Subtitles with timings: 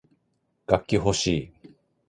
[0.65, 1.51] 楽器ほしい